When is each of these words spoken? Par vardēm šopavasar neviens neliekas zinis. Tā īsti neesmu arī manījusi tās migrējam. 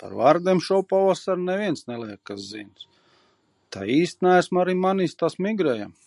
Par 0.00 0.16
vardēm 0.16 0.58
šopavasar 0.66 1.40
neviens 1.46 1.86
neliekas 1.92 2.44
zinis. 2.50 2.86
Tā 3.78 3.88
īsti 3.98 4.30
neesmu 4.30 4.64
arī 4.66 4.80
manījusi 4.86 5.22
tās 5.24 5.42
migrējam. 5.48 6.00